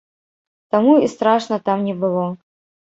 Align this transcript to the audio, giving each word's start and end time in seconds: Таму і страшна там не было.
Таму 0.75 0.95
і 1.05 1.11
страшна 1.15 1.55
там 1.69 1.87
не 1.91 1.95
было. 2.07 2.29